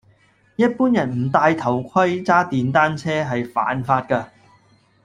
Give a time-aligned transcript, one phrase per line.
[0.55, 4.29] 一般人唔戴頭盔揸電單車係犯法㗎